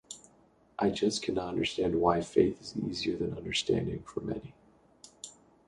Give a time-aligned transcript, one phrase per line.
[0.79, 4.55] I just cannot understand why faith is easier than understanding for many.